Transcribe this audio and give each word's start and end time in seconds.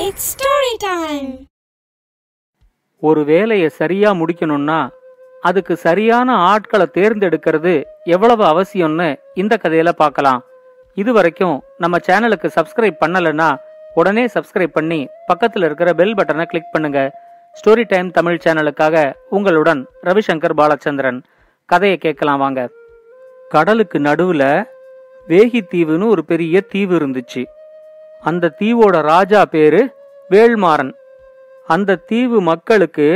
It's 0.00 0.26
story 0.32 0.74
time 0.78 1.30
ஒரு 2.98 3.24
வேலையை 3.24 3.68
சரியா 3.68 4.10
முடிக்கணும்னா 4.12 4.88
அதுக்கு 5.40 5.76
சரியான 5.76 6.36
ஆட்களை 6.36 6.86
தேர்ந்தெடுக்கிறது 6.94 7.82
எவ்வளவு 8.04 8.44
அவசியம்னு 8.44 9.16
இந்த 9.34 9.58
கதையில 9.62 9.88
பார்க்கலாம். 9.88 10.44
இது 10.94 11.12
வரைக்கும் 11.12 11.62
நம்ம 11.78 11.98
சேனலுக்கு 12.06 12.50
சப்ஸ்கிரைப் 12.56 13.02
பண்ணலைன்னா 13.04 13.56
உடனே 13.94 14.26
சப்ஸ்கிரைப் 14.26 14.76
பண்ணி 14.78 15.08
பக்கத்தில் 15.26 15.62
இருக்கிற 15.62 15.92
பெல் 15.92 16.14
பட்டனை 16.14 16.44
கிளிக் 16.44 16.72
பண்ணுங்க. 16.72 17.00
ஸ்டோரி 17.56 17.84
டைம் 17.86 18.10
தமிழ் 18.10 18.42
சேனலுக்காக 18.44 19.12
உங்களுடன் 19.28 19.86
ரவிசங்கர் 20.02 20.58
பாலச்சந்திரன். 20.60 21.22
கதையை 21.66 21.98
கேட்கலாம் 21.98 22.38
வாங்க. 22.38 22.68
கடலுக்கு 23.48 23.98
நடுவுல 23.98 24.66
வேகி 25.28 25.62
தீவுன்னு 25.72 26.08
ஒரு 26.08 26.24
பெரிய 26.24 26.60
தீவு 26.60 26.98
இருந்துச்சு. 26.98 27.44
அந்த 28.22 28.54
தீவோட 28.58 29.00
ராஜா 29.02 29.44
பேரு 29.44 29.94
வேள்மாறன். 30.30 30.92
அந்த 31.66 31.96
தீவு 31.96 32.40
மக்களுக்கு 32.40 33.06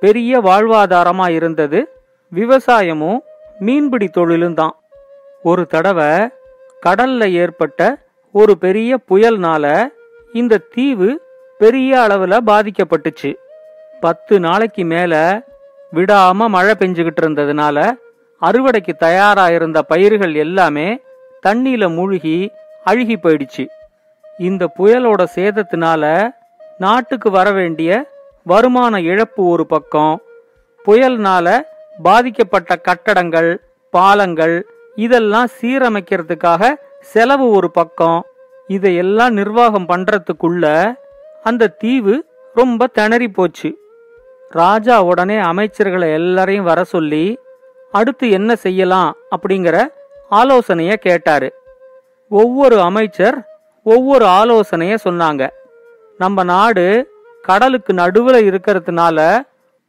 பெரிய 0.00 0.40
வாழ்வாதாரமா 0.40 1.28
இருந்தது. 1.28 1.80
விவசாயமும் 2.34 3.18
மீன்பிடி 3.58 4.08
தொழிலும் 4.08 4.54
தான். 4.54 4.74
ஒரு 5.42 5.66
தடவை 5.66 6.10
கடல்ல 6.86 7.30
ஏற்பட்ட 7.32 7.98
ஒரு 8.32 8.58
பெரிய 8.58 8.98
புயல்னால 9.08 9.88
இந்த 10.32 10.60
தீவு 10.74 11.08
பெரிய 11.58 11.98
அளவுல 11.98 12.36
பாதிக்கப்பட்டுச்சு. 12.46 13.34
பத்து 14.00 14.40
நாளைக்கு 14.40 14.84
மேல 14.84 15.42
விடாம 15.92 16.48
மழை 16.48 16.74
பெஞ்சுகிட்டு 16.78 17.20
இருந்ததுனால 17.20 17.90
அறுவடைக்கு 18.40 18.92
தயாரா 18.98 19.48
இருந்த 19.48 19.82
பயிர்கள் 19.82 20.34
எல்லாமே 20.34 21.00
தண்ணியில 21.46 21.94
மூழ்கி 21.94 22.50
அழுகி 22.84 23.16
போயிடுச்சு. 23.16 23.64
இந்த 24.38 24.72
புயலோட 24.78 25.26
சேதத்தினால 25.34 26.32
நாட்டுக்கு 26.78 27.30
வர 27.30 27.50
வேண்டிய 27.50 28.10
வருமான 28.44 29.00
இழப்பு 29.00 29.48
ஒரு 29.48 29.66
பக்கம் 29.66 30.22
புயல்னால 30.86 31.62
பாதிக்கப்பட்ட 32.02 32.76
கட்டடங்கள் 32.76 33.60
பாலங்கள் 33.90 34.66
இதெல்லாம் 34.96 35.46
சீரமைக்கிறதுக்காக 35.60 36.74
செலவு 37.00 37.50
ஒரு 37.50 37.70
பக்கம். 37.70 38.26
இதையெல்லாம் 38.66 39.32
நிர்வாகம் 39.32 39.88
பண்றதுக்குள்ள 39.88 40.94
அந்த 41.42 41.66
தீவு 41.66 42.24
ரொம்ப 42.54 42.86
திணறி 42.86 43.28
போச்சு. 43.28 43.78
ராஜா 44.50 45.02
உடனே 45.02 45.36
அமைச்சர்களை 45.36 46.12
எல்லாரையும் 46.12 46.64
வர 46.64 46.84
சொல்லி 46.84 47.38
அடுத்து 47.92 48.30
என்ன 48.30 48.56
செய்யலாம் 48.56 49.16
அப்படிங்கிற 49.36 49.86
ஆலோசனைய 50.30 50.94
கேட்டாரு. 50.94 51.52
ஒவ்வொரு 52.28 52.80
அமைச்சர் 52.80 53.51
ஒவ்வொரு 53.82 54.26
ஆலோசனையை 54.26 54.96
சொன்னாங்க. 55.04 55.48
நம்ம 56.18 56.42
நாடு 56.42 56.84
கடலுக்கு 57.42 57.92
நடுவில் 57.94 58.38
இருக்கிறதுனால 58.50 59.18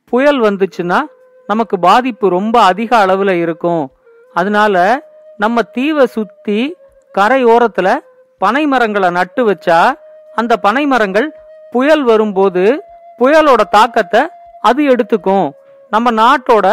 புயல் 0.05 0.41
வந்துச்சுன்னா 0.41 1.00
நமக்கு 1.47 1.80
பாதிப்பு 1.80 2.30
ரொம்ப 2.30 2.55
அதிக 2.61 2.97
அளவில் 2.97 3.33
இருக்கும். 3.44 3.91
அதனால 4.33 5.05
நம்ம 5.38 5.61
தீவை 5.61 6.05
சுற்றி 6.05 6.77
கரையோரத்தில் 7.13 8.03
பனை 8.38 8.66
மரங்களை 8.66 9.09
நட்டு 9.09 9.41
வச்சா 9.50 9.94
அந்த 10.35 10.57
பனை 10.57 10.85
மரங்கள் 10.85 11.28
புயல் 11.72 12.03
வரும்போது 12.03 12.83
புயலோட 13.19 13.61
தாக்கத்தை 13.69 14.22
அது 14.61 14.83
எடுத்துக்கும். 14.95 15.47
நம்ம 15.89 16.11
நாட்டோட 16.11 16.67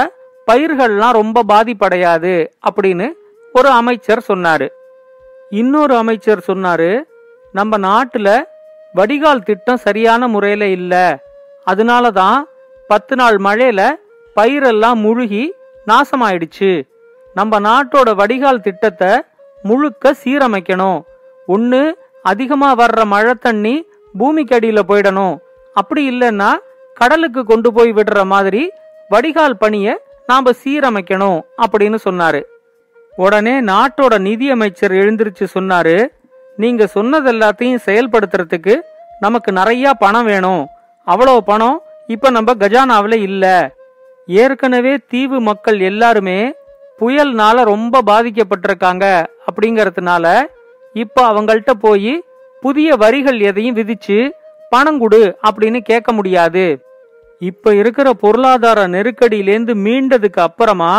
பயிர்கள்லாம் 0.47 1.19
ரொம்ப 1.21 1.43
பாதிப்படையாது 1.49 2.35
அப்படின்னு 2.71 3.07
ஒரு 3.53 3.69
அமைச்சர் 3.69 4.23
சொன்னாரு. 4.29 4.69
இன்னொரு 5.51 5.97
அமைச்சர் 5.97 6.47
சொன்னாரு 6.47 6.91
நம்ம 7.59 7.77
நாட்டில் 7.89 8.35
வடிகால் 8.99 9.47
திட்டம் 9.49 9.83
சரியான 9.87 10.29
முறையில் 10.35 10.67
இல்லை. 10.77 11.07
அதனால 11.71 12.05
தான் 12.21 12.39
பத்து 12.91 13.15
நாள் 13.21 13.39
மழையில் 13.47 13.99
பயிரெல்லாம் 14.37 14.99
முழுகி 15.07 15.45
நாசமாயிடுச்சு. 15.87 16.71
நம்ம 17.37 17.61
நாட்டோட 17.69 18.09
வடிகால் 18.21 18.65
திட்டத்தை 18.67 19.11
முழுக்க 19.65 20.15
சீரமைக்கணும். 20.23 21.01
ஒன்று 21.55 21.83
அதிகமாக 22.31 22.79
வர்ற 22.83 23.01
மழை 23.15 23.35
தண்ணி 23.47 23.75
பூமிக்கு 24.15 24.55
அடியில் 24.57 24.89
போயிடணும். 24.91 25.35
அப்படி 25.77 26.03
இல்லைன்னா 26.13 26.51
கடலுக்கு 27.01 27.43
கொண்டு 27.51 27.69
போய் 27.73 27.93
விடுற 27.99 28.21
மாதிரி 28.35 28.63
வடிகால் 29.13 29.61
பணியை 29.65 29.95
நாம் 30.31 30.57
சீரமைக்கணும் 30.63 31.39
அப்படின்னு 31.63 31.99
சொன்னாரு. 32.07 32.41
உடனே 33.25 33.55
நாட்டோட 33.71 34.15
நிதியமைச்சர் 34.27 34.93
எழுந்திருச்சு 35.03 35.47
சொன்னாரு 35.57 35.97
நீங்க 36.63 36.85
சொன்னது 36.87 37.29
எல்லாத்தையும் 37.33 37.85
செயல்படுத்துறதுக்கு 37.87 38.75
நமக்கு 39.21 39.51
நிறைய 39.53 39.93
பணம் 39.95 40.25
வேணும். 40.25 40.63
அவ்வளோ 41.07 41.35
பணம் 41.51 41.77
இப்ப 42.07 42.31
நம்ம 42.37 42.55
கஜானாவில் 42.55 43.17
இல்ல. 43.29 43.45
ஏற்கனவே 44.27 44.93
தீவு 45.09 45.39
மக்கள் 45.41 45.79
எல்லாருமே 45.81 46.39
புயல்னால 47.01 47.65
ரொம்ப 47.73 48.03
பாதிக்கப்பட்டிருக்காங்க 48.07 49.05
அப்படிங்கறதுனால 49.49 50.27
இப்ப 50.95 51.25
அவங்கள்ட்ட 51.31 51.73
போய் 51.81 52.13
புதிய 52.61 52.97
வரிகள் 53.03 53.39
எதையும் 53.41 53.77
விதிச்சு 53.77 54.19
பணம் 54.71 54.99
கொடு 54.99 55.23
அப்படின்னு 55.49 55.81
கேட்க 55.81 56.13
முடியாது. 56.13 56.65
இப்ப 57.41 57.75
இருக்கிற 57.75 58.09
பொருளாதார 58.25 58.81
நெருக்கடியிலேந்து 58.89 59.75
மீண்டதுக்கு 59.87 60.41
அப்புறமா 60.49 60.93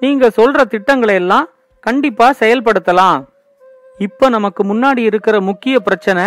நீங்க 0.00 0.26
சொல்ற 0.36 0.60
திட்டங்களை 0.64 1.14
எல்லாம் 1.14 1.48
கண்டிப்பா 1.86 2.26
செயல்படுத்தலாம். 2.40 3.18
இப்ப 3.98 4.28
நமக்கு 4.28 4.64
முன்னாடி 4.64 4.98
இருக்கிற 4.98 5.40
முக்கிய 5.40 5.80
பிரச்சனை 5.80 6.24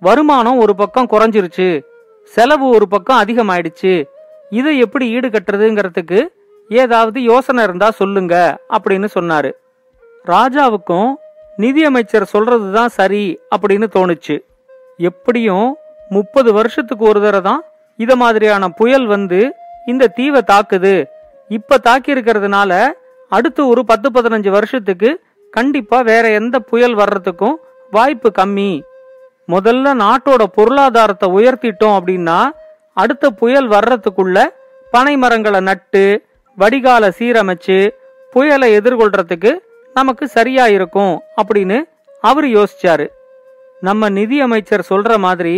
வருமானம் 0.00 0.58
ஒரு 0.58 0.76
பக்கம் 0.76 1.08
குறைஞ்சிருச்சு 1.10 1.82
செலவு 2.24 2.68
ஒரு 2.68 2.88
பக்கம் 2.88 3.20
அதிகமாயிடுச்சு. 3.22 4.04
இதை 4.50 4.78
எப்படி 4.78 5.18
ஈடுகட்டுறதுங்கிறதுக்கு 5.18 6.26
ஏதாவது 6.68 7.22
யோசனை 7.22 7.64
இருந்தா 7.64 7.90
சொல்லுங்க 7.90 8.58
அப்படின்னு 8.70 9.08
சொன்னாரு. 9.20 9.52
ராஜாவுக்கும் 10.26 11.14
நிதியமைச்சர் 11.56 12.30
சொல்றதுதான் 12.32 12.86
சரி 12.86 13.40
அப்படின்னு 13.56 13.86
தோணுச்சு. 13.94 14.40
எப்படியும் 14.96 15.76
முப்பது 16.08 16.52
வருஷத்துக்கு 16.52 17.04
ஒரு 17.04 17.20
தடவை 17.20 17.40
தான் 17.40 17.62
இத 17.96 18.16
மாதிரியான 18.16 18.68
புயல் 18.68 19.06
வந்து 19.06 19.54
இந்த 19.86 20.06
தீவை 20.06 20.42
தாக்குது. 20.46 21.04
இப்ப 21.48 21.78
தாக்கி 21.78 22.14
இருக்கிறதுனால 22.14 22.88
அடுத்து 23.28 23.68
ஒரு 23.68 23.84
பத்து 23.84 24.10
பதினஞ்சு 24.10 24.48
வருஷத்துக்கு 24.48 25.22
கண்டிப்பா 25.50 26.00
வேற 26.00 26.28
எந்த 26.30 26.56
புயல் 26.60 26.96
வர்றதுக்கும் 26.96 27.56
வாய்ப்பு 27.90 28.30
கம்மி. 28.38 28.82
முதல்ல 29.48 29.94
நாட்டோட 30.02 30.42
பொருளாதாரத்தை 30.56 31.28
உயர்த்திட்டோம் 31.30 31.96
அப்படின்னா 31.98 32.38
அடுத்த 32.94 33.30
புயல் 33.30 33.68
வர்றதுக்குள்ள 33.68 34.38
பனை 34.90 35.16
மரங்களை 35.16 35.60
நட்டு 35.60 36.04
வடிகால 36.58 37.08
சீரமைச்சு 37.18 37.90
புயலை 38.32 38.76
எதிர்கொள்றதுக்கு 38.78 39.52
நமக்கு 39.94 40.28
சரியா 40.28 40.68
இருக்கும் 40.68 41.14
அப்படின்னு 41.42 41.78
அவர் 42.20 42.44
யோசிச்சாரு. 42.44 43.06
நம்ம 43.80 44.08
நிதியமைச்சர் 44.08 44.88
சொல்ற 44.90 45.18
மாதிரி 45.18 45.54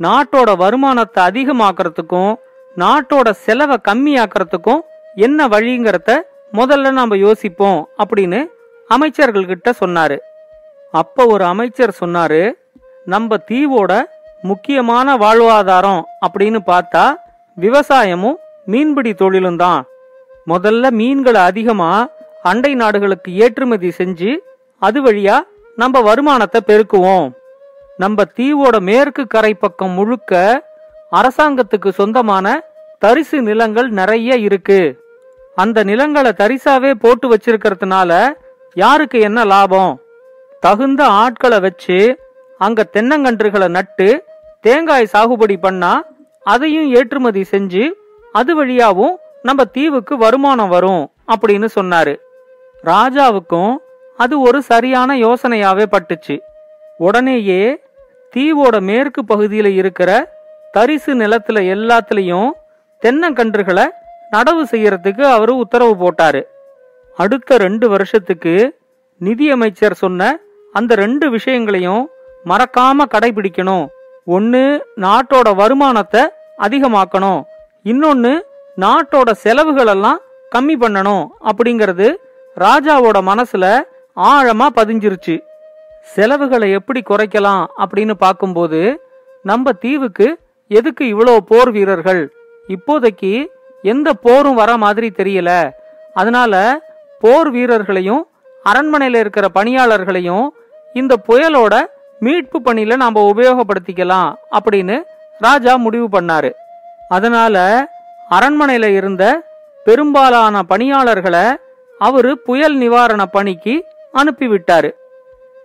நாட்டோட 0.00 0.56
வருமானத்தை 0.56 1.20
அதிகமாக்குறதுக்கும் 1.24 2.32
நாட்டோட 2.76 3.30
செலவை 3.30 3.76
கம்மியாக்குறதுக்கும் 3.88 4.82
என்ன 5.14 5.48
வழிங்கிறத 5.48 6.10
முதல்ல 6.52 6.90
நம்ம 6.90 7.16
யோசிப்போம் 7.16 7.88
அப்படின்னு 7.98 8.40
அமைச்சர்கள் 8.94 9.50
கிட்ட 9.50 9.68
சொன்னாரு. 9.80 10.16
அப்ப 10.94 11.26
ஒரு 11.34 11.44
அமைச்சர் 11.52 11.98
சொன்னாரு 12.00 12.42
நம்ம 13.12 13.36
தீவோட 13.50 13.92
முக்கியமான 14.50 15.14
வாழ்வாதாரம் 15.22 16.02
அப்படின்னு 16.26 16.60
பார்த்தா 16.70 17.04
விவசாயமும் 17.58 18.40
மீன்பிடி 18.72 19.12
தொழிலும் 19.20 19.60
தான். 19.62 19.80
முதல்ல 20.46 20.90
மீன்களை 21.00 21.40
அதிகமா 21.50 21.90
அண்டை 22.50 22.72
நாடுகளுக்கு 22.80 23.30
ஏற்றுமதி 23.44 23.90
செஞ்சு 23.98 24.30
அது 24.82 24.98
வழியா 25.06 25.36
நம்ம 25.78 26.00
வருமானத்தை 26.08 26.60
பெருக்குவோம். 26.66 27.28
நம்ம 28.02 28.24
தீவோட 28.38 28.76
மேற்கு 28.88 29.22
கரை 29.34 29.52
பக்கம் 29.54 29.96
முழுக்க 29.98 30.32
அரசாங்கத்துக்கு 31.12 31.90
சொந்தமான 31.98 32.46
தரிசு 33.02 33.38
நிலங்கள் 33.48 33.88
நிறைய 34.00 34.36
இருக்கு. 34.46 34.80
அந்த 35.56 35.78
நிலங்களை 35.90 36.30
தரிசாவே 36.40 36.92
போட்டு 37.04 37.26
வச்சிருக்கிறதுனால 37.32 38.10
யாருக்கு 38.74 39.20
என்ன 39.20 39.44
லாபம்? 39.44 40.00
தகுந்த 40.60 41.06
ஆட்களை 41.06 41.60
வச்சு 41.60 42.20
அங்க 42.58 42.86
தென்னங்கன்றுகளை 42.92 43.68
நட்டு 43.68 44.24
தேங்காய் 44.60 45.08
சாகுபடி 45.12 45.56
பண்ணா 45.56 46.04
அதையும் 46.42 46.94
ஏற்றுமதி 46.94 47.44
செஞ்சு 47.50 47.90
அது 48.32 48.64
வழியாவும் 48.64 49.14
நம்ம 49.42 49.64
தீவுக்கு 49.64 50.16
வருமானம் 50.16 50.68
வரும் 50.68 51.12
அப்படின்னு 51.36 51.68
சொன்னாரு. 51.80 52.14
ராஜாவுக்கும் 52.84 53.76
அது 54.16 54.40
ஒரு 54.40 54.62
சரியான 54.62 55.16
யோசனையாவே 55.16 55.84
பட்டுச்சு. 55.92 56.40
உடனேயே 56.98 57.82
தீவோட 58.36 58.80
மேற்கு 58.80 59.22
பகுதியில 59.22 59.66
இருக்கிற 59.66 60.10
தரிசு 60.72 61.14
நிலத்துல 61.14 61.60
எல்லாத்துலயும் 61.74 62.50
தென்னங்கன்றுகளை 63.02 63.86
நடவு 64.32 64.62
செய்யறதுக்கு 64.70 65.20
அவரு 65.20 65.56
உத்தரவு 65.56 65.94
போட்டாரு. 66.02 66.42
அடுத்த 67.16 67.56
ரெண்டு 67.56 67.88
வருஷத்துக்கு 67.88 68.80
நிதியமைச்சர் 69.18 69.94
சொன்ன 69.94 70.40
அந்த 70.72 70.94
ரெண்டு 70.94 71.30
விஷயங்களையும் 71.30 72.10
மறக்காம 72.44 73.04
கடைபிடிக்கணும். 73.14 73.86
ஒன்று 74.24 74.86
நாட்டோட 74.96 75.54
வருமானத்தை 75.54 76.22
அதிகமாக்கணும். 76.58 77.42
இன்னொன்று 77.82 78.46
நாட்டோட 78.76 79.30
செலவுகளெல்லாம் 79.44 80.20
கம்மி 80.54 80.76
பண்ணணும் 80.80 81.26
அப்படிங்கிறது 81.50 82.14
ராஜாவோட 82.56 83.18
மனசுல 83.30 83.80
ஆழமா 84.16 84.66
பதிஞ்சிருச்சு. 84.76 85.42
செலவுகளை 86.02 86.70
எப்படி 86.70 87.02
குறைக்கலாம் 87.10 87.66
அப்படின்னு 87.84 88.14
பார்க்கும்போது 88.14 89.02
நம்ம 89.42 89.72
தீவுக்கு 89.72 90.38
எதுக்கு 90.68 91.04
இவ்வளோ 91.04 91.36
போர் 91.36 91.70
வீரர்கள்? 91.70 92.32
இப்போதைக்கு 92.68 93.46
எந்த 93.82 94.12
போரும் 94.12 94.54
வர 94.54 94.76
மாதிரி 94.76 95.12
தெரியல. 95.16 95.70
அதனால 96.14 96.80
போர் 97.22 97.50
வீரர்களையும் 97.50 98.22
அரண்மனையில் 98.62 99.20
இருக்கிற 99.20 99.48
பணியாளர்களையும் 99.54 100.46
இந்த 100.92 101.14
புயலோட 101.28 101.74
மீட்பு 102.18 102.58
பணியில 102.60 102.96
நாம 102.96 103.32
உபயோகப்படுத்திக்கலாம் 103.34 104.34
அப்படின்னு 104.50 104.96
ராஜா 105.38 105.76
முடிவு 105.76 106.20
பண்ணாரு. 106.20 106.50
அதனால 107.08 107.56
அரண்மனையில 108.30 108.84
இருந்த 108.84 109.24
பெரும்பாலான 109.84 110.62
பணியாளர்களை 110.62 111.44
அவரு 111.98 112.38
புயல் 112.38 112.76
நிவாரண 112.76 113.26
பணிக்கு 113.26 113.74
அனுப்பிவிட்டாரு. 114.14 114.90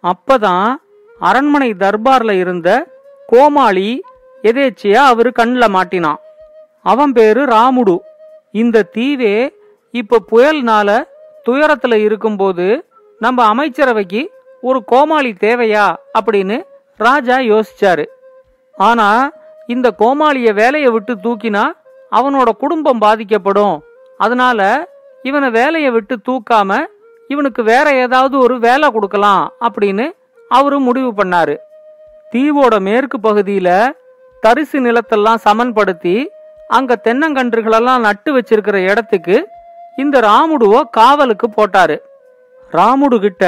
அப்பதான் 0.03 0.75
அரண்மனை 1.19 1.69
தர்பார்ல 1.80 2.31
இருந்த 2.31 2.69
கோமாளி 3.27 3.89
எதேச்சியா 4.44 5.03
அவரு 5.12 5.31
கண்ணில் 5.31 5.74
மாட்டினான். 5.75 6.19
அவன் 6.83 7.12
பேரு 7.12 7.44
ராமுடு. 7.45 7.98
இந்த 8.51 8.86
தீவே 8.95 9.36
இப்ப 9.92 10.21
புயல்னால 10.31 10.89
துயரத்துல 11.47 11.94
இருக்கும்போது 11.94 12.65
நம்ம 13.19 13.45
அமைச்சரவைக்கு 13.53 14.21
ஒரு 14.61 14.83
கோமாளி 14.83 15.31
தேவையா 15.39 15.85
அப்படின்னு 16.19 16.57
ராஜா 16.97 17.38
யோசிச்சாரு. 17.38 18.05
ஆனா 18.75 19.29
இந்த 19.67 19.88
கோமாளிய 19.99 20.53
வேலையை 20.53 20.89
விட்டு 20.89 21.13
தூக்கினா 21.15 21.63
அவனோட 22.11 22.49
குடும்பம் 22.49 22.99
பாதிக்கப்படும். 22.99 23.83
அதனால 24.17 24.59
இவனை 25.23 25.49
வேலையை 25.49 25.89
விட்டு 25.91 26.17
தூக்காம 26.29 26.77
இவனுக்கு 27.27 27.63
வேற 27.63 27.93
ஏதாவது 27.93 28.39
ஒரு 28.39 28.59
வேலை 28.59 28.91
கொடுக்கலாம் 28.91 29.53
அப்படின்னு 29.59 30.05
அவரு 30.50 30.79
முடிவு 30.79 31.11
பண்ணாரு. 31.13 31.55
தீவோட 32.31 32.79
மேற்கு 32.79 33.17
பகுதியில 33.17 33.69
தரிசு 34.41 34.79
நிலத்தெல்லாம் 34.79 35.35
சமன்படுத்தி 35.35 36.15
அங்க 36.67 36.97
தென்னங்கன்றுகளெல்லாம் 37.03 38.00
நட்டு 38.00 38.29
வச்சிருக்கிற 38.38 38.89
இடத்துக்கு 38.89 39.35
இந்த 39.97 40.19
ராமுடுவோ 40.19 40.79
காவலுக்கு 40.89 41.47
போட்டாரு. 41.49 41.97
ராமுடு 42.71 43.17
கிட்ட 43.19 43.45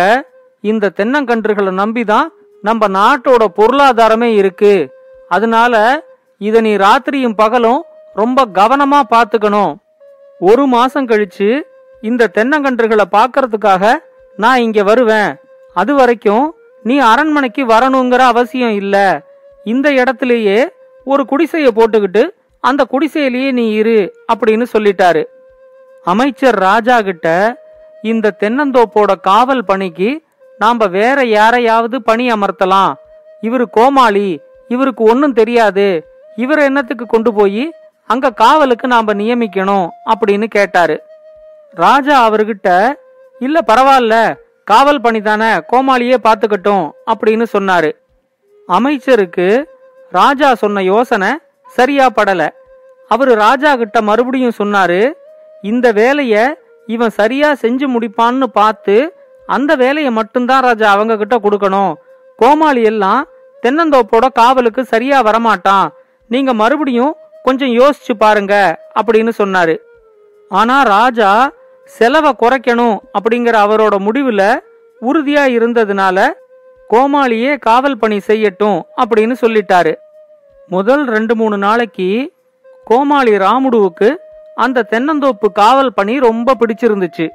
இந்த 0.62 0.92
தென்னங்கன்றுகளை 0.96 1.72
நம்பிதான் 1.82 2.28
நம்ம 2.62 2.88
நாட்டோட 2.88 3.44
பொருளாதாரமே 3.56 4.30
இருக்கு. 4.42 4.74
அதனால 5.30 6.04
இத 6.38 6.62
நீ 6.62 6.76
ராத்திரியும் 6.76 7.36
பகலும் 7.36 7.82
ரொம்ப 8.14 8.46
கவனமா 8.54 9.00
பாத்துக்கணும் 9.10 9.74
ஒரு 10.40 10.66
மாசம் 10.66 11.08
கழிச்சு 11.08 11.62
இந்த 12.02 12.30
தென்னங்கன்றுகளை 12.34 13.06
பார்க்கறதுக்காக 13.12 13.94
நான் 14.38 14.60
இங்க 14.60 14.84
வருவேன். 14.84 15.32
அது 15.74 15.96
வரைக்கும் 15.96 16.46
நீ 16.84 16.98
அரண்மனைக்கு 16.98 17.66
வரணுங்கிற 17.66 18.22
அவசியம் 18.34 18.76
இல்ல. 18.76 18.96
இந்த 19.64 19.88
இடத்திலேயே 19.92 20.60
ஒரு 21.04 21.26
குடிசைய 21.32 21.68
போட்டுக்கிட்டு 21.78 22.24
அந்த 22.64 22.82
குடிசையிலேயே 22.92 23.52
நீ 23.52 23.66
இரு 23.72 23.98
அப்படின்னு 24.34 24.66
சொல்லிட்டாரு. 24.78 25.24
அமைச்சர் 26.06 26.56
ராஜா 26.56 27.02
கிட்ட 27.02 27.28
இந்த 28.02 28.36
தென்னந்தோப்போட 28.40 29.20
காவல் 29.22 29.66
பணிக்கு 29.66 30.24
நாம 30.58 30.86
வேற 30.86 31.26
யாரையாவது 31.26 32.02
பணி 32.02 32.32
அமர்த்தலாம். 32.32 32.94
இவரு 33.42 33.66
கோமாளி 33.72 34.42
இவருக்கு 34.68 35.04
ஒன்னும் 35.04 35.34
தெரியாது. 35.34 36.08
இவர் 36.36 36.60
என்னத்துக்கு 36.60 37.06
கொண்டு 37.06 37.34
போய் 37.34 37.74
அங்க 38.08 38.30
காவலுக்கு 38.30 38.88
நாம 38.88 39.14
நியமிக்கணும் 39.14 39.88
அப்படின்னு 40.06 40.44
கேட்டாரு. 40.44 41.04
ராஜா 41.72 42.30
அவர்கிட்ட 42.30 42.94
இல்ல 43.40 43.60
பரவாயில்ல 43.68 44.38
காவல் 44.64 45.02
பணி 45.02 45.22
தானே 45.22 45.46
கோமாளியே 45.46 46.18
பாத்துக்கட்டும் 46.24 46.90
அப்படின்னு 47.06 47.46
சொன்னாரு. 47.58 47.92
அமைச்சருக்கு 48.68 49.70
ராஜா 50.12 50.56
சொன்ன 50.56 50.84
யோசனை 50.84 51.38
சரியா 51.76 52.10
படல. 52.10 52.50
அவரு 53.08 53.36
ராஜா 53.36 53.76
கிட்ட 53.76 54.02
மறுபடியும் 54.02 54.58
சொன்னாரு 54.58 55.12
இந்த 55.62 55.92
வேலையை 55.92 56.56
இவன் 56.88 57.10
சரியா 57.10 57.52
செஞ்சு 57.52 57.86
முடிப்பான்னு 57.96 58.44
பார்த்து 58.44 59.16
அந்த 59.48 59.76
வேலையை 59.76 60.12
மட்டும்தான் 60.12 60.62
ராஜா 60.62 60.92
அவங்க 60.92 61.18
கிட்ட 61.18 61.36
கொடுக்கணும். 61.38 61.94
கோமாளி 62.38 62.84
எல்லாம் 62.84 63.28
தென்னந்தோப்போட 63.64 64.26
காவலுக்கு 64.34 64.86
சரியா 64.86 65.24
வரமாட்டான். 65.24 65.88
நீங்க 66.28 66.54
மறுபடியும் 66.54 67.16
கொஞ்சம் 67.44 67.70
யோசிச்சு 67.70 68.14
பாருங்க 68.18 68.80
அப்படின்னு 69.00 69.32
சொன்னாரு. 69.38 69.78
ஆனா 70.50 70.82
ராஜா 70.82 71.52
செலவை 71.86 72.32
குறைக்கணும் 72.34 72.98
அப்படிங்கிற 73.14 73.56
அவரோட 73.66 73.96
முடிவுல 74.08 74.60
உறுதியா 75.02 75.44
இருந்ததுனால 75.58 76.30
கோமாளியே 76.90 77.60
காவல் 77.60 77.98
பணி 77.98 78.18
செய்யட்டும் 78.28 78.82
அப்படின்னு 79.02 79.36
சொல்லிட்டாரு. 79.42 79.94
முதல் 80.68 81.06
ரெண்டு 81.06 81.36
மூணு 81.36 81.58
நாளைக்கு 81.58 82.34
கோமாளி 82.86 83.38
ராமுடுவுக்கு 83.38 84.16
அந்த 84.60 84.88
தென்னந்தோப்பு 84.90 85.48
காவல் 85.54 85.94
பணி 85.94 86.20
ரொம்ப 86.20 86.56
பிடிச்சிருந்துச்சு. 86.60 87.26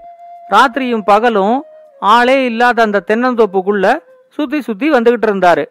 ராத்திரியும் 0.51 1.05
பகலும் 1.05 1.65
ஆளே 2.01 2.45
இல்லாத 2.45 2.83
அந்த 2.83 3.03
தென்னந்தோப்புக்குள்ள 3.07 3.99
சுத்தி 4.31 4.61
சுத்தி 4.61 4.91
வந்துகிட்டு 4.91 5.27
இருந்தாரு. 5.31 5.65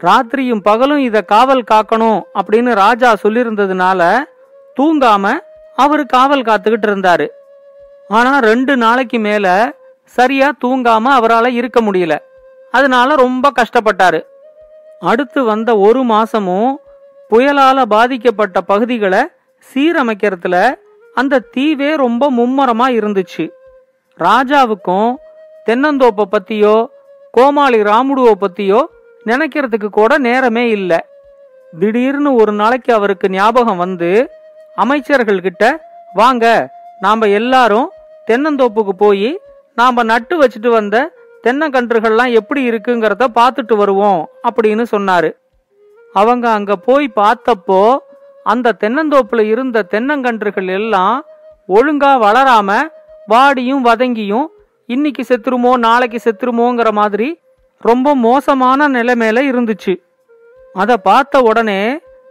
ராத்திரியும் 0.00 0.60
பகலும் 0.60 0.98
இத 0.98 1.22
காவல் 1.22 1.64
காக்கணும் 1.70 2.20
அப்படின்னு 2.34 2.74
ராஜா 2.74 3.14
சொல்லியிருந்ததுனால 3.22 4.18
தூங்காம 4.80 5.32
அவரு 5.76 6.06
காவல் 6.06 6.42
காத்துக்கிட்டு 6.42 6.88
இருந்தாரு. 6.90 7.26
ஆனா 8.08 8.38
ரெண்டு 8.38 8.76
நாளைக்கு 8.76 9.18
மேல 9.18 9.72
சரியா 10.04 10.50
தூங்காம 10.64 11.04
அவரால் 11.18 11.50
இருக்க 11.52 11.80
முடியல. 11.80 12.18
அதனால 12.70 13.14
ரொம்ப 13.14 13.50
கஷ்டப்பட்டாரு. 13.50 14.20
அடுத்து 15.00 15.44
வந்த 15.44 15.76
ஒரு 15.78 16.02
மாசமும் 16.04 16.70
புயலால 17.30 17.82
பாதிக்கப்பட்ட 17.82 18.60
பகுதிகளை 18.60 19.22
சீரமைக்கிறதுல 19.64 20.56
அந்த 21.14 21.42
தீவே 21.56 21.90
ரொம்ப 21.96 22.24
மும்முரமா 22.30 22.86
இருந்துச்சு. 22.98 23.44
ராஜாவுக்கும் 24.18 25.10
தென்னந்தோப்பை 25.66 26.24
பத்தியோ 26.34 26.76
கோமாளி 27.34 27.78
ராமுடுவை 27.82 28.34
பத்தியோ 28.40 28.80
நினைக்கிறதுக்கு 29.26 29.88
கூட 29.98 30.12
நேரமே 30.18 30.64
இல்லை. 30.68 31.00
திடீர்னு 31.80 32.30
ஒரு 32.34 32.52
நாளைக்கு 32.52 32.90
அவருக்கு 32.94 33.26
ஞாபகம் 33.30 33.76
வந்து 33.76 34.10
அமைச்சர்கள் 34.76 35.40
கிட்ட 35.40 35.64
வாங்க 36.14 36.44
நாம 37.00 37.26
எல்லாரும் 37.40 37.88
தென்னந்தோப்புக்கு 38.26 38.94
போய் 38.96 39.30
நாம 39.74 40.02
நட்டு 40.02 40.34
வச்சுட்டு 40.42 40.70
வந்த 40.70 40.96
தென்னங்கன்றுகள்லாம் 41.44 42.32
எப்படி 42.32 42.60
இருக்குங்கிறத 42.70 43.26
பார்த்துட்டு 43.34 43.74
வருவோம் 43.76 44.20
அப்படின்னு 44.48 44.84
சொன்னாரு. 44.90 45.30
அவங்க 46.12 46.46
அங்க 46.50 46.76
போய் 46.76 47.06
பார்த்தப்போ 47.16 47.82
அந்த 48.50 48.76
தென்னந்தோப்புல 48.82 49.40
இருந்த 49.40 49.86
தென்னங்கன்றுகள் 49.90 50.68
எல்லாம் 50.78 51.16
ஒழுங்கா 51.68 52.12
வளராம 52.24 52.70
வாடியும் 53.28 53.82
வதங்கியும் 53.84 54.46
இன்னைக்கு 54.86 55.22
செத்துருமோ 55.28 55.72
நாளைக்கு 55.76 56.18
செத்துருமோங்கிற 56.24 56.90
மாதிரி 56.90 57.28
ரொம்ப 57.80 58.14
மோசமான 58.14 58.88
நிலைமையில 58.88 59.42
இருந்துச்சு. 59.50 59.94
அதை 60.72 60.96
பார்த்த 61.08 61.40
உடனே 61.40 61.80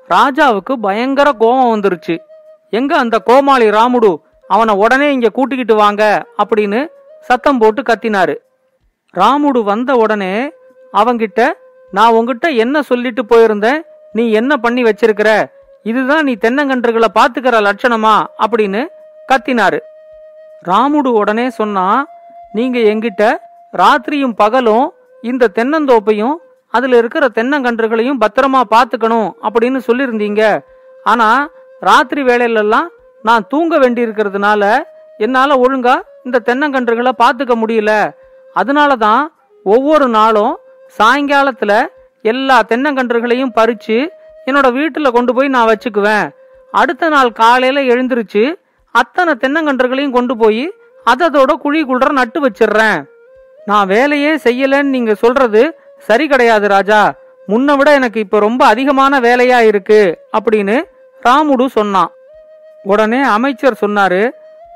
ராஜாவுக்கு 0.09 0.73
பயங்கர 0.81 1.31
கோபம் 1.31 1.71
வந்துருச்சு. 1.73 2.15
எங்க 2.69 2.91
அந்த 2.97 3.17
கோமாளி 3.19 3.67
ராமுடு? 3.69 4.11
அவனை 4.47 4.73
உடனே 4.75 5.07
இங்க 5.11 5.29
கூட்டிக்கிட்டு 5.29 5.75
வாங்க 5.75 6.03
அப்படின்னு 6.43 6.79
சத்தம் 7.19 7.57
போட்டு 7.57 7.81
கத்தினாரு. 7.81 8.35
ராமுடு 9.13 9.61
வந்த 9.63 9.91
உடனே 9.95 10.33
அவங்கிட்ட 10.93 11.41
நான் 11.91 12.15
உங்ககிட்ட 12.17 12.49
என்ன 12.63 12.81
சொல்லிட்டு 12.81 13.23
போயிருந்தேன்? 13.29 13.79
நீ 14.13 14.31
என்ன 14.31 14.57
பண்ணி 14.57 14.81
வச்சிருக்கிற? 14.83 15.31
இதுதான் 15.89 16.23
நீ 16.23 16.33
தென்னங்கன்றுகளை 16.41 17.09
பாத்துக்கிற 17.17 17.57
லட்சணமா? 17.67 18.15
அப்படின்னு 18.43 18.81
கத்தினாரு. 19.29 19.79
ராமுடு 20.65 21.09
உடனே 21.21 21.49
சொன்னா 21.49 21.85
நீங்க 22.51 22.77
எங்கிட்ட 22.91 23.23
ராத்திரியும் 23.73 24.35
பகலும் 24.35 24.85
இந்த 25.23 25.51
தென்னந்தோப்பையும் 25.55 26.35
அதுல 26.73 26.97
இருக்கிற 26.97 27.25
தென்னங்கன்றுகளையும் 27.35 28.21
பத்திரமா 28.23 28.61
பாத்துக்கணும் 28.73 29.29
அப்படின்னு 29.45 29.79
சொல்லியிருந்தீங்க 29.87 30.41
ஆனா 31.05 31.27
ராத்திரி 31.79 32.21
வேலையிலெல்லாம் 32.23 32.87
நான் 33.23 33.47
தூங்க 33.49 33.77
வேண்டி 33.77 34.05
இருக்கிறதுனால 34.05 34.63
என்னால 35.17 35.51
ஒழுங்கா 35.63 35.95
இந்த 36.23 36.41
தென்னங்கன்றுகளை 36.45 37.11
பாத்துக்க 37.23 37.53
முடியல. 37.61 37.91
அதனால 38.55 38.91
தான் 38.95 39.21
ஒவ்வொரு 39.65 40.07
நாளும் 40.07 40.53
சாயங்காலத்துல 40.97 41.73
எல்லா 42.25 42.57
தென்னங்கன்றுகளையும் 42.69 43.55
பறிச்சு 43.55 43.97
என்னோட 44.47 44.67
வீட்டில் 44.79 45.15
கொண்டு 45.15 45.31
போய் 45.35 45.53
நான் 45.55 45.69
வச்சுக்குவேன். 45.69 46.25
அடுத்த 46.71 47.09
நாள் 47.09 47.31
காலையில் 47.41 47.89
எழுந்திருச்சு 47.93 48.43
அத்தனை 48.91 49.33
தென்னங்கன்றுகளையும் 49.41 50.17
கொண்டு 50.17 50.37
போய் 50.37 50.63
அதோட 51.11 51.51
குழிக்குள்ள 51.63 52.09
நட்டு 52.19 52.39
வச்சிடுறேன். 52.45 52.99
நான் 53.65 53.87
வேலையே 53.87 54.31
செய்யலன்னு 54.45 54.93
நீங்க 54.95 55.13
சொல்றது 55.23 55.61
சரி 56.07 56.27
கிடையாது 56.27 56.67
ராஜா. 56.67 57.01
முன்ன 57.51 57.75
விட 57.77 57.89
எனக்கு 57.93 58.19
இப்ப 58.25 58.39
ரொம்ப 58.39 58.61
அதிகமான 58.65 59.19
வேலையா 59.19 59.59
இருக்கு 59.69 60.01
அப்படின்னு 60.37 60.75
ராமுடு 61.25 61.65
சொன்னான். 61.77 62.11
உடனே 62.83 63.21
அமைச்சர் 63.35 63.81
சொன்னாரு 63.83 64.21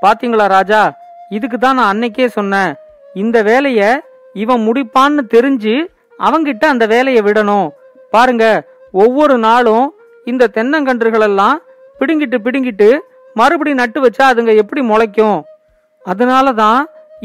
பாத்தீங்களா 0.03 0.45
ராஜா 0.57 0.81
இதுக்கு 1.29 1.57
தான் 1.57 1.77
நான் 1.79 1.91
அன்னைக்கே 1.93 2.27
சொன்னேன். 2.37 2.71
இந்த 3.13 3.37
வேலைய 3.49 3.81
இவன் 4.33 4.65
முடிப்பான்னு 4.67 5.23
தெரிஞ்சு 5.35 5.75
அவங்கிட்ட 6.19 6.65
அந்த 6.65 6.85
வேலையை 6.85 7.21
விடணும். 7.23 7.69
பாருங்க 8.11 8.45
ஒவ்வொரு 8.93 9.35
நாளும் 9.37 9.85
இந்த 10.27 10.49
தென்னங்கன்றுகளெல்லாம் 10.55 11.57
பிடுங்கிட்டு 11.99 12.37
பிடுங்கிட்டு 12.45 12.89
மறுபடி 13.35 13.73
நட்டு 13.73 13.99
வச்சா 14.05 14.23
அதுங்க 14.31 14.53
எப்படி 14.55 14.81
முளைக்கும்? 14.81 15.39
அதனால 16.05 16.53
தான் 16.53 16.79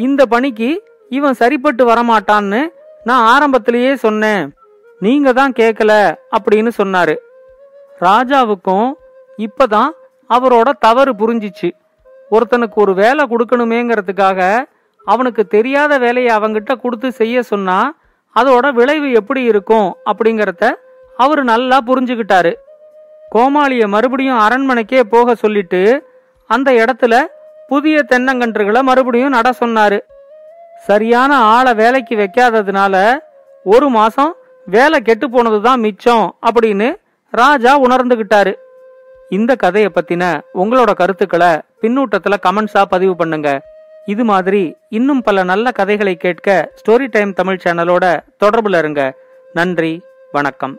இந்த 0.06 0.22
பணிக்கு 0.26 0.70
இவன் 1.10 1.38
சரிப்பட்டு 1.40 1.82
வரமாட்டான்னு 1.90 2.60
நான் 3.04 3.26
ஆரம்பத்திலேயே 3.32 3.94
சொன்னேன். 3.94 4.42
நீங்க 5.00 5.32
தான் 5.32 5.52
கேட்கல 5.52 5.92
அப்படின்னு 6.36 6.70
சொன்னாரு. 6.80 7.14
ராஜாவுக்கும் 8.00 8.88
இப்பதான் 9.38 9.90
அவரோட 10.30 10.68
தவறு 10.78 11.12
புரிஞ்சிச்சு. 11.12 11.68
ஒருத்தனுக்கு 12.30 12.78
ஒரு 12.84 12.94
வேலை 12.94 13.24
கொடுக்கணுமேங்கிறதுக்காக 13.32 14.40
அவனுக்கு 15.06 15.46
தெரியாத 15.46 15.98
வேலையை 15.98 16.30
அவங்கிட்ட 16.38 16.72
கொடுத்து 16.74 17.08
செய்ய 17.12 17.42
சொன்னா 17.42 17.78
அதோட 18.36 18.66
விளைவு 18.72 19.08
எப்படி 19.12 19.42
இருக்கும் 19.42 19.88
அப்படிங்கறத 20.10 20.64
அவரு 21.16 21.44
நல்லா 21.44 21.78
புரிஞ்சுக்கிட்டாரு. 21.86 22.54
கோமாளிய 23.34 23.88
மறுபடியும் 23.88 24.38
அரண்மனைக்கே 24.38 25.00
போக 25.00 25.34
சொல்லிட்டு 25.34 25.80
அந்த 26.46 26.72
இடத்துல 26.72 27.24
புதிய 27.68 28.04
தென்னங்கன்றுகளை 28.08 28.80
மறுபடியும் 28.80 29.28
நட 29.28 29.50
சொன்னாரு. 29.60 29.98
சரியான 30.76 31.36
ஆளை 31.36 31.74
வேலைக்கு 31.74 32.16
வைக்காததுனால 32.16 33.18
ஒரு 33.64 33.88
மாசம் 33.88 34.36
வேலை 34.66 35.00
கெட்டு 35.00 35.28
போனதுதான் 35.28 35.80
மிச்சம் 35.80 36.36
அப்படின்னு 36.50 36.96
ராஜா 37.30 37.80
உணர்ந்துகிட்டாரு. 37.80 38.54
இந்த 39.30 39.54
கதையை 39.54 39.90
பத்தின 39.94 40.40
உங்களோட 40.54 40.94
கருத்துக்களை 40.94 41.52
பின்னூட்டத்துல 41.82 42.36
கமெண்ட்ஸா 42.42 42.82
பதிவு 42.82 43.16
பண்ணுங்க. 43.16 43.62
இது 44.06 44.24
மாதிரி 44.24 44.76
இன்னும் 44.88 45.22
பல 45.22 45.42
நல்ல 45.42 45.70
கதைகளை 45.70 46.16
கேட்க 46.16 46.72
ஸ்டோரி 46.80 47.06
டைம் 47.10 47.32
தமிழ் 47.32 47.60
சேனலோட 47.64 48.20
தொடர்புல 48.44 48.78
இருங்க. 48.78 49.14
நன்றி 49.52 50.02
வணக்கம். 50.32 50.78